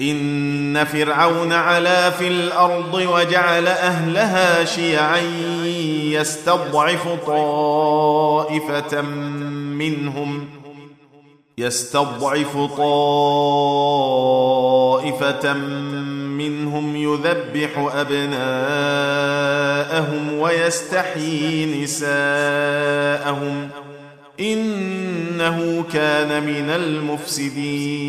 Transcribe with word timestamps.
إن 0.00 0.84
فرعون 0.84 1.52
علا 1.52 2.10
في 2.10 2.28
الأرض 2.28 2.94
وجعل 2.94 3.66
أهلها 3.66 4.64
شيعا 4.64 5.20
يستضعف 6.12 7.08
طائفة 7.26 9.02
منهم 9.72 10.48
يستضعف 11.58 12.56
طائفة 12.76 13.92
منهم 16.38 16.96
يذبح 16.96 17.90
أبناءهم 17.94 18.38
ويستحيي 20.38 21.82
نساءهم 21.82 23.68
إنه 24.40 25.84
كان 25.92 26.42
من 26.46 26.70
المفسدين. 26.70 28.08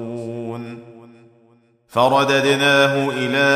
فرددناه 1.91 3.09
إلى 3.17 3.47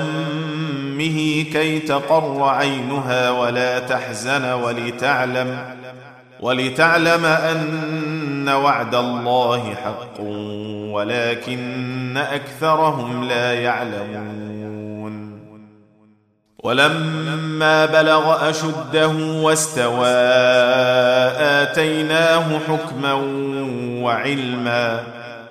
أمه 0.00 1.44
كي 1.52 1.78
تقر 1.78 2.42
عينها 2.44 3.30
ولا 3.30 3.78
تحزن 3.78 4.52
ولتعلم 4.52 5.58
ولتعلم 6.40 7.24
أن 7.24 8.48
وعد 8.48 8.94
الله 8.94 9.74
حق 9.74 10.20
ولكن 10.92 12.16
أكثرهم 12.16 13.28
لا 13.28 13.54
يعلمون. 13.54 14.26
ولما 16.64 17.86
بلغ 17.86 18.50
أشده 18.50 19.08
واستوى 19.42 20.08
آتيناه 21.38 22.58
حكما 22.58 23.12
وعلما 24.02 25.00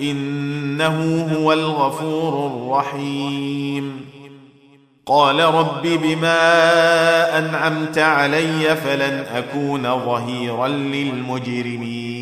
إنه 0.00 1.28
هو 1.36 1.52
الغفور 1.52 2.46
الرحيم. 2.46 4.06
قال 5.06 5.40
رب 5.40 5.82
بما 5.82 7.38
أنعمت 7.38 7.98
علي 7.98 8.76
فلن 8.76 9.24
أكون 9.34 9.82
ظهيرا 9.82 10.68
للمجرمين. 10.68 12.20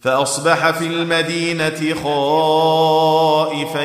فأصبح 0.00 0.70
في 0.70 0.86
المدينة 0.86 1.94
خائفا 2.04 3.84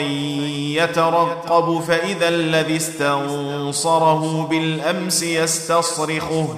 يترقب 0.83 1.81
فإذا 1.81 2.29
الذي 2.29 2.75
استنصره 2.75 4.47
بالأمس 4.49 5.23
يستصرخه. 5.23 6.57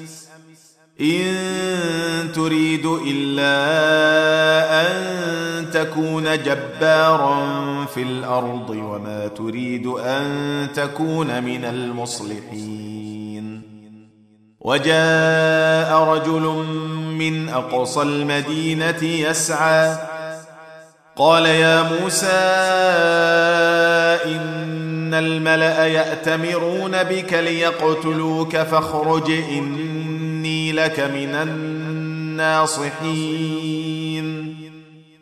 إن 1.01 2.31
تريد 2.35 2.85
إلا 3.07 3.51
أن 4.81 4.91
تكون 5.71 6.23
جبارا 6.43 7.45
في 7.85 8.01
الأرض 8.01 8.69
وما 8.69 9.27
تريد 9.27 9.87
أن 9.87 10.67
تكون 10.75 11.43
من 11.43 11.65
المصلحين. 11.65 13.61
وجاء 14.61 16.03
رجل 16.03 16.65
من 17.17 17.49
أقصى 17.49 18.01
المدينة 18.01 19.03
يسعى 19.03 19.97
قال 21.15 21.45
يا 21.45 21.81
موسى 21.83 22.27
إن 24.25 25.13
الملأ 25.13 25.87
يأتمرون 25.87 27.03
بك 27.03 27.33
ليقتلوك 27.33 28.57
فاخرج 28.57 29.31
اني 29.31 30.10
لك 30.71 30.99
من 30.99 31.35
الناصحين. 31.35 32.81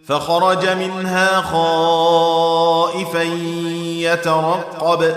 فخرج 0.05 0.69
منها 0.69 1.41
خائفا 1.41 3.23
يترقب. 3.83 5.15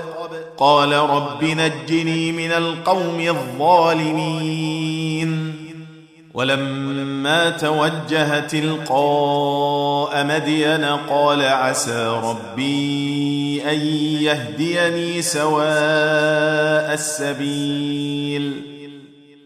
قال 0.56 0.92
رب 0.92 1.44
نجني 1.44 2.32
من 2.32 2.52
القوم 2.52 3.20
الظالمين. 3.20 4.72
ولما 6.34 7.50
توجه 7.50 8.40
تلقاء 8.40 10.24
مدين 10.24 10.84
قال 10.84 11.42
عسى 11.42 12.20
ربي 12.24 13.62
أن 13.70 13.78
يهديني 14.22 15.22
سواء 15.22 16.94
السبيل. 16.94 18.71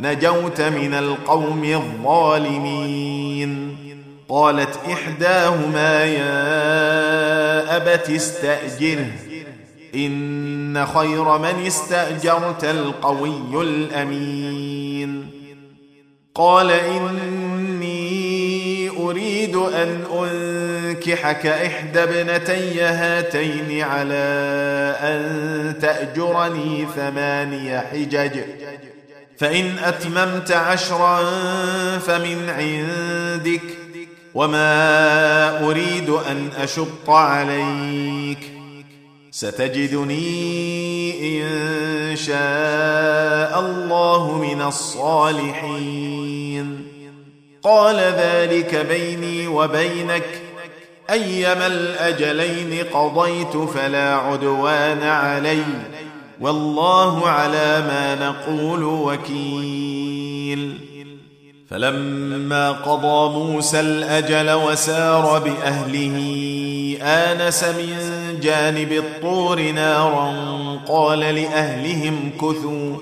نجوت 0.00 0.60
من 0.60 0.94
القوم 0.94 1.64
الظالمين. 1.64 3.52
قالت 4.28 4.78
إحداهما 4.92 6.04
يا 6.04 7.76
أبت 7.76 8.10
استأجره. 8.10 9.10
إن 9.94 10.86
خير 10.86 11.38
من 11.38 11.66
استأجرت 11.66 12.64
القوي 12.64 13.62
الأمين. 13.62 15.26
قال 16.34 16.70
إني 16.70 18.12
أريد 18.90 19.56
أن 19.56 20.04
أنكحك 20.18 21.46
إحدى 21.46 22.02
ابنتي 22.02 22.82
هاتين 22.82 23.82
على 23.82 24.14
أن 25.00 25.74
تأجرني 25.80 26.86
ثماني 26.96 27.80
حجج. 27.80 28.40
فإن 29.38 29.78
أتممت 29.78 30.52
عشرا 30.52 31.24
فمن 31.98 32.48
عندك 32.48 33.62
وما 34.34 35.68
أريد 35.68 36.10
أن 36.10 36.48
أشق 36.58 37.10
عليك 37.10 38.38
ستجدني 39.30 40.22
إن 41.42 42.16
شاء 42.16 43.60
الله 43.60 44.38
من 44.38 44.62
الصالحين. 44.62 46.12
قال 47.62 47.96
ذلك 47.96 48.74
بيني 48.74 49.46
وبينك. 49.46 50.42
أيما 51.10 51.66
الأجلين 51.66 52.84
قضيت 52.92 53.56
فلا 53.56 54.14
عدوان 54.14 55.02
علي. 55.02 55.64
والله 56.42 57.28
على 57.28 57.84
ما 57.88 58.14
نقول 58.14 58.84
وكيل. 58.84 60.92
فلما 61.72 62.72
قضى 62.72 63.38
موسى 63.38 63.80
الأجل 63.80 64.50
وسار 64.50 65.38
بأهله 65.38 66.18
آنس 67.02 67.64
من 67.64 67.96
جانب 68.42 68.92
الطور 68.92 69.70
نارا 69.70 70.34
قال 70.88 71.18
لأهلهم 71.18 72.30
كثوا 72.40 72.96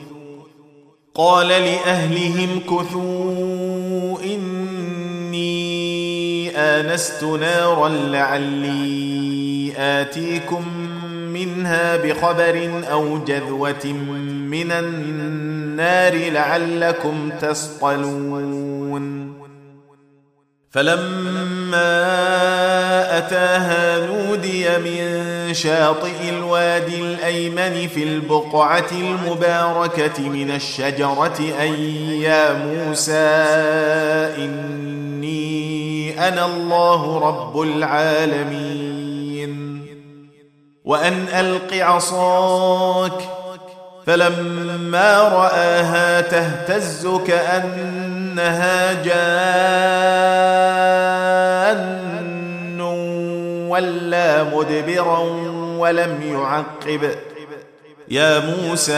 قال 1.15 1.49
لأهلهم 1.49 2.61
كثوا 2.61 4.19
إني 4.25 5.71
آنست 6.57 7.25
نارا 7.25 7.89
لعلي 7.89 9.73
آتيكم 9.77 10.80
منها 11.47 11.97
بخبر 11.97 12.83
أو 12.91 13.19
جذوة 13.25 13.87
من 14.51 14.73
النار 14.73 16.31
لعلكم 16.31 17.31
تصطلون. 17.41 19.31
فلما 20.71 22.09
أتاها 23.19 24.07
نودي 24.07 24.79
من 24.79 25.55
شاطئ 25.55 26.29
الوادي 26.29 27.01
الأيمن 27.01 27.89
في 27.89 28.03
البقعة 28.03 28.91
المباركة 28.93 30.29
من 30.29 30.51
الشجرة 30.51 31.41
ان 31.61 31.75
يا 32.23 32.53
موسى 32.53 33.13
إني 34.39 36.29
أنا 36.29 36.47
الله 36.47 37.19
رب 37.19 37.61
العالمين. 37.61 38.91
وأن 40.91 41.29
ألق 41.29 41.75
عصاك 41.75 43.21
فلما 44.07 45.19
رآها 45.23 46.21
تهتز 46.21 47.09
كأنها 47.27 48.93
جان 49.03 49.41
ولا 53.71 54.43
مدبرا 54.43 55.19
ولم 55.79 56.23
يعقب. 56.23 57.11
يا 58.09 58.39
موسى 58.39 58.93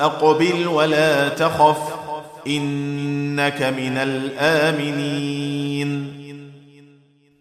أقبل 0.00 0.68
ولا 0.68 1.28
تخف 1.28 1.78
إنك 2.46 3.62
من 3.62 3.98
الآمنين. 3.98 5.42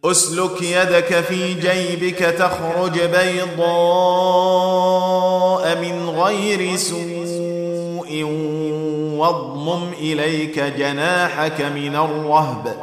أسلك 0.05 0.61
يدك 0.61 1.21
في 1.21 1.53
جيبك 1.53 2.17
تخرج 2.17 2.99
بيضاء 2.99 3.61
من 5.81 6.09
غير 6.09 6.75
سوء 6.75 8.23
واضمم 9.17 9.93
إليك 9.99 10.59
جناحك 10.59 11.61
من 11.61 11.95
الرهب. 11.95 12.75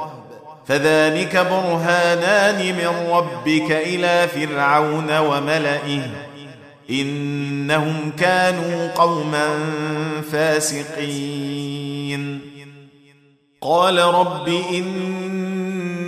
فذلك 0.66 1.37
برهانان 1.37 2.76
من 2.76 3.10
ربك 3.10 3.70
إلى 3.70 4.28
فرعون 4.28 5.18
وملئه. 5.18 6.10
إنهم 6.90 8.12
كانوا 8.18 8.92
قوما 8.94 9.48
فاسقين. 10.32 12.40
قال 13.60 13.98
رب 13.98 14.48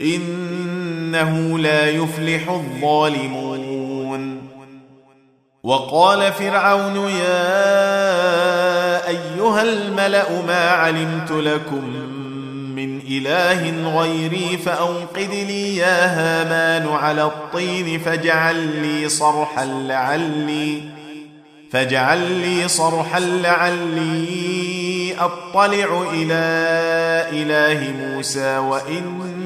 إنه 0.00 1.58
لا 1.58 1.90
يفلح 1.90 2.50
الظالمون. 2.50 3.86
وقال 5.66 6.32
فرعون 6.32 6.96
يا 6.96 7.96
أيها 9.08 9.62
الملأ 9.62 10.42
ما 10.46 10.70
علمت 10.70 11.30
لكم 11.30 11.84
من 12.76 13.00
إله 13.00 13.90
غيري 14.00 14.58
فاوقد 14.58 15.30
لي 15.30 15.76
يا 15.76 16.06
هامان 16.06 16.88
على 16.88 17.22
الطين 17.22 17.98
فاجعل 17.98 18.56
لي 18.82 19.08
صرحا 19.08 19.64
لعلي 19.64 20.82
فاجعل 21.72 22.18
لي 22.18 22.68
صرحا 22.68 23.20
لعلي 23.20 25.14
أطلع 25.18 26.06
إلى 26.12 26.44
إله 27.42 27.92
موسى 27.92 28.58
واني 28.58 29.45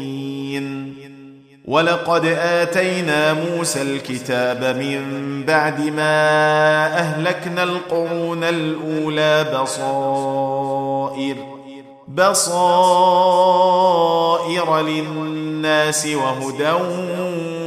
ولقد 1.71 2.25
آتينا 2.25 3.33
موسى 3.33 3.81
الكتاب 3.81 4.63
من 4.77 5.01
بعد 5.47 5.79
ما 5.81 6.85
أهلكنا 6.99 7.63
القرون 7.63 8.43
الأولى 8.43 9.61
بصائر 9.61 11.35
بصائر 12.07 13.21
للناس 14.81 16.07
وهدى 16.07 16.71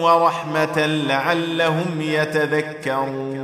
ورحمة 0.00 0.86
لعلهم 0.86 2.00
يتذكرون. 2.00 3.43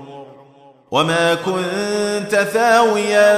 وما 0.91 1.33
كنت 1.33 2.35
ثاويا 2.35 3.37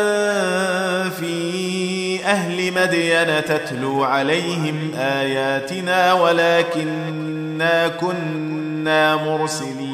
في 1.10 2.26
أهل 2.26 2.74
مدين 2.74 3.46
تتلو 3.46 4.04
عليهم 4.04 4.92
آياتنا 4.96 6.14
ولكنا 6.14 7.88
كنا 7.88 9.16
مرسلين. 9.16 9.94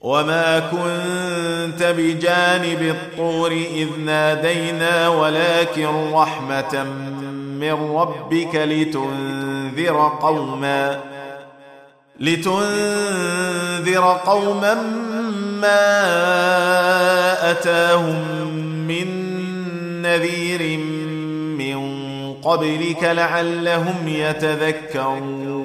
وما 0.00 0.58
كنت 0.58 1.82
بجانب 1.82 2.82
الطور 2.82 3.52
إذ 3.52 3.88
نادينا 4.04 5.08
ولكن 5.08 6.12
رحمة 6.12 6.84
من 7.60 7.96
ربك 7.96 8.54
لتنذر 8.54 10.12
قوما 10.20 11.00
لتنذر 12.20 14.20
قوما 14.26 14.74
ما 15.62 17.50
أتاهم 17.50 18.46
من 18.88 19.08
نذير 20.02 20.78
من 21.58 21.78
قبلك 22.34 23.04
لعلهم 23.04 24.08
يتذكرون. 24.08 25.62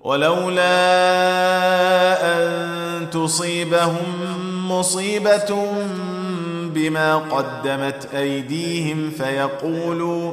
ولولا 0.00 0.76
أن 2.22 3.10
تصيبهم 3.10 4.06
مصيبة 4.68 5.66
بما 6.74 7.16
قدمت 7.16 8.08
أيديهم 8.14 9.10
فيقولوا 9.10 10.32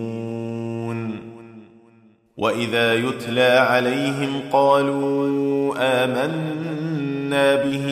واذا 2.41 2.93
يتلى 2.93 3.65
عليهم 3.69 4.41
قالوا 4.51 5.73
امنا 5.77 7.55
به 7.55 7.87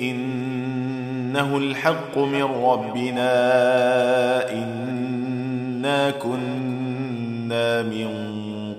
انه 0.00 1.56
الحق 1.56 2.18
من 2.18 2.42
ربنا 2.42 3.32
انا 4.52 6.10
كنا 6.10 7.82
من 7.82 8.10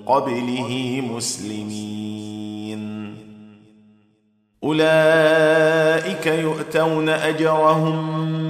قبله 0.06 1.02
مسلمين 1.16 2.82
اولئك 4.64 6.26
يؤتون 6.26 7.08
اجرهم 7.08 8.31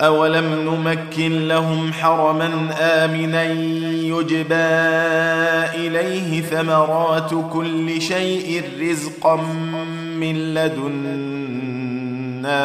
اولم 0.00 0.54
نمكن 0.54 1.48
لهم 1.48 1.92
حرما 1.92 2.50
امنا 2.80 3.44
يجبى 3.92 4.54
اليه 5.74 6.42
ثمرات 6.42 7.30
كل 7.52 8.02
شيء 8.02 8.62
رزقا 8.80 9.36
من 10.20 10.54
لدنا 10.54 11.88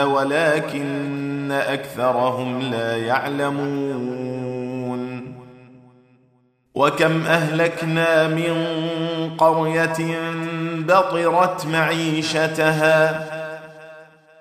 ولكن 0.05 1.51
اكثرهم 1.51 2.61
لا 2.61 2.97
يعلمون 2.97 4.03
وكم 6.75 7.21
اهلكنا 7.25 8.27
من 8.27 8.65
قريه 9.37 9.97
بطرت 10.77 11.65
معيشتها 11.65 13.32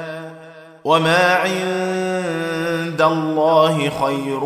وما 0.85 1.35
عند 1.35 3.01
الله 3.01 3.89
خير 3.89 4.43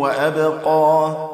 وابقى. 0.00 1.33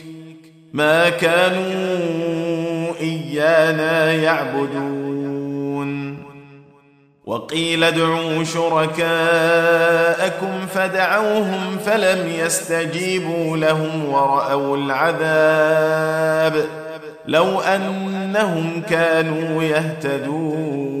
ما 0.73 1.09
كانوا 1.09 2.93
إيانا 3.01 4.13
يعبدون. 4.13 4.91
وقيل 7.25 7.83
ادعوا 7.83 8.43
شركاءكم 8.43 9.07
فدعوهم 10.73 11.77
فلم 11.85 12.29
يستجيبوا 12.29 13.57
لهم 13.57 14.05
ورأوا 14.09 14.77
العذاب. 14.77 16.65
لو 17.27 17.59
أنهم 17.59 18.81
كانوا 18.89 19.63
يهتدون. 19.63 21.00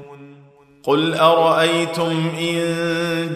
قل 0.83 1.13
ارايتم 1.13 2.31
ان 2.39 2.65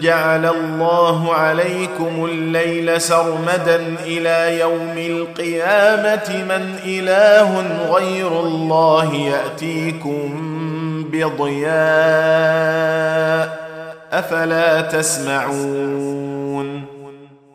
جعل 0.00 0.46
الله 0.46 1.34
عليكم 1.34 2.24
الليل 2.24 3.00
سرمدا 3.00 3.80
إلى 4.04 4.60
يوم 4.60 4.94
القيامه 4.96 6.44
من 6.48 6.78
اله 6.84 7.64
غير 7.90 8.40
الله 8.40 9.14
ياتيكم 9.14 10.34
بضياء 11.12 11.76
افلا 14.12 14.80
تسمعون 14.80 16.16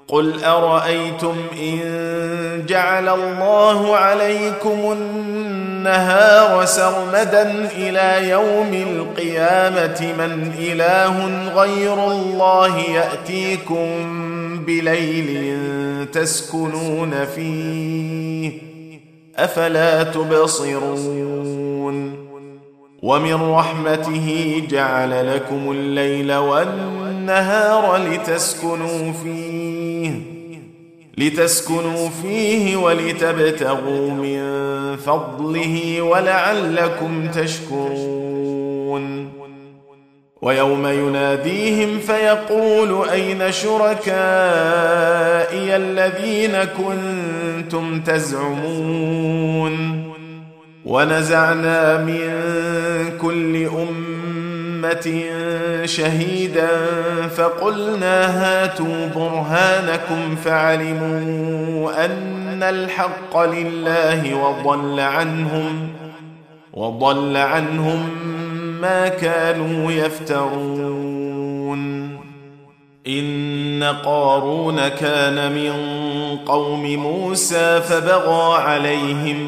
قل 0.07 0.43
ارايتم 0.43 1.35
ان 1.61 1.81
جعل 2.67 3.09
الله 3.09 3.95
عليكم 3.97 4.91
النهار 5.81 6.65
سرمدا 6.65 7.69
إلى 7.77 8.29
يوم 8.29 8.73
القيامة 8.73 10.13
من 10.17 10.51
إله 10.59 11.27
غير 11.55 11.93
الله 12.11 12.77
يأتيكم 12.77 13.85
بليل 14.65 15.55
تسكنون 16.11 17.25
فيه 17.35 18.51
أفلا 19.37 20.03
تبصرون 20.03 21.41
ومن 23.03 23.51
رحمته 23.51 24.61
جعل 24.69 25.35
لكم 25.35 25.71
الليل 25.71 26.33
والنهار 26.33 27.97
لتسكنوا 27.97 29.13
فيه 29.23 30.11
لتسكنوا 31.21 32.09
فيه 32.21 32.75
ولتبتغوا 32.75 34.11
من 34.11 34.41
فضله 34.97 36.01
ولعلكم 36.01 37.27
تشكرون. 37.27 39.31
ويوم 40.41 40.87
يناديهم 40.87 41.99
فيقول 41.99 43.09
أين 43.09 43.51
شركائي 43.51 44.15
الذين 45.75 46.63
كنتم 46.63 48.01
تزعمون؟ 48.01 50.03
ونزعنا 50.85 51.97
من 51.97 52.29
كل 53.21 53.65
أمة 53.65 54.00
شهيدا 55.85 56.67
فقلنا 57.35 58.43
هاتوا 58.43 59.07
برهانكم 59.15 60.35
فعلموا 60.35 62.05
أن 62.05 62.63
الحق 62.63 63.37
لله 63.37 64.35
وضل 64.35 64.99
عنهم 64.99 65.89
وضل 66.73 67.37
عنهم 67.37 68.09
ما 68.81 69.07
كانوا 69.07 69.91
يفترون. 69.91 71.01
إن 73.07 73.83
قارون 74.05 74.87
كان 74.87 75.51
من 75.51 75.73
قوم 76.45 76.95
موسى 76.95 77.81
فبغى 77.81 78.61
عليهم 78.61 79.47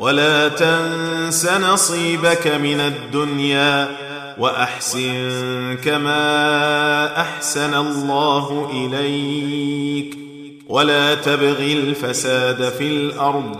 ولا 0.00 0.48
تنس 0.48 1.46
نصيبك 1.46 2.46
من 2.46 2.80
الدنيا 2.80 3.88
وأحسن 4.38 5.76
كما 5.84 7.20
أحسن 7.20 7.74
الله 7.74 8.70
إليك 8.72 10.16
ولا 10.68 11.14
تبغ 11.14 11.58
الفساد 11.58 12.68
في 12.68 12.84
الأرض 12.84 13.56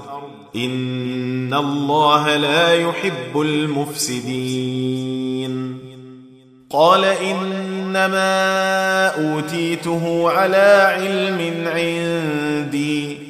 إن 0.56 1.54
الله 1.54 2.36
لا 2.36 2.74
يحب 2.74 3.40
المفسدين. 3.40 5.10
قال 6.70 7.04
إنما 7.04 8.26
أوتيته 9.08 10.30
على 10.30 10.96
علم 10.96 11.68
عندي 11.68 13.29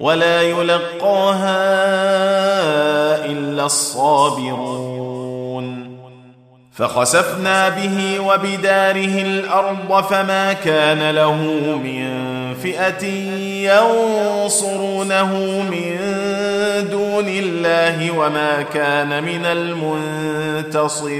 ولا 0.00 0.42
يلقاها 0.42 1.60
إلا 3.26 3.66
الصابرون. 3.66 5.10
فخسفنا 6.72 7.68
به 7.68 8.20
وبداره 8.20 9.22
الأرض 9.22 10.04
فما 10.04 10.52
كان 10.52 11.10
له 11.10 11.34
من 11.84 12.30
فئة 12.62 13.06
ينصرونه 13.68 15.32
من 15.70 15.98
دون 16.90 17.28
الله 17.28 18.10
وما 18.18 18.62
كان 18.62 19.24
من 19.24 19.44
المنتصرين. 19.44 21.10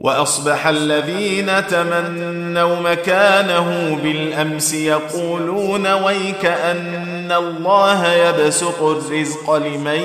وأصبح 0.00 0.66
الذين 0.66 1.66
تمنوا 1.66 2.80
مكانه 2.80 3.98
بالأمس 4.02 4.74
يقولون 4.74 5.92
ويك 5.92 6.44
أن 6.44 7.32
الله 7.32 8.12
يبسط 8.12 8.82
الرزق 8.82 9.54
لمن 9.54 10.00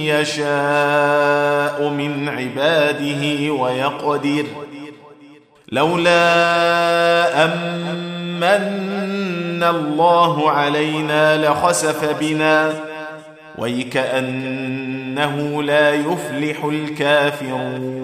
يشاء 0.00 1.88
من 1.88 2.28
عباده 2.28 3.52
ويقدر. 3.52 4.44
لولا 5.72 7.44
أمن 7.44 9.62
الله 9.62 10.50
علينا 10.50 11.46
لخسف 11.46 12.18
بنا. 12.20 12.74
ويكانه 13.58 15.62
لا 15.62 15.94
يفلح 15.94 16.64
الكافرون. 16.64 18.03